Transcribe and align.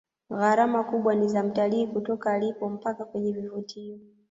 gharama 0.29 0.83
kubwa 0.83 1.15
ni 1.15 1.27
za 1.27 1.43
mtalii 1.43 1.87
kutoka 1.87 2.33
alipo 2.33 2.69
mpaka 2.69 3.05
kwenye 3.05 3.31
vivutio 3.31 3.99